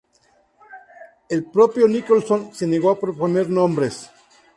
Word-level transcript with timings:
El 1.29 1.45
propio 1.45 1.87
Nicholson 1.87 2.55
se 2.55 2.65
negó 2.65 2.89
a 2.89 2.99
proponer 2.99 3.51
nombres. 3.51 4.09